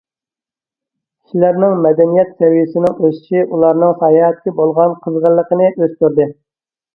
[1.25, 6.29] كىشىلەرنىڭ مەدەنىيەت سەۋىيەسىنىڭ ئۆسۈشى ئۇلارنىڭ ساياھەتكە بولغان قىزغىنلىقىنى ئۆستۈردى.